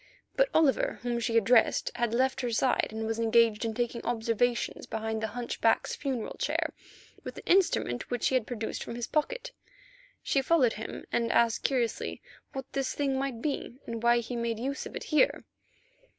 [0.35, 4.87] But Oliver, whom she addressed, had left her side and was engaged in taking observations
[4.87, 6.73] behind the hunchback's funeral chair
[7.23, 9.51] with an instrument which he had produced from his pocket.
[10.23, 12.19] She followed him and asked curiously
[12.51, 15.43] what this thing might be, and why he made use of it here.